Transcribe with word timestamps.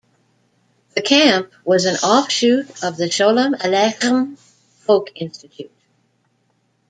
The 0.95 1.03
camp 1.03 1.51
was 1.63 1.85
an 1.85 1.93
offshoot 2.01 2.67
of 2.83 2.97
The 2.97 3.03
Sholem 3.03 3.53
Aleichem 3.53 4.35
Folk 4.79 5.11
Institute. 5.13 5.69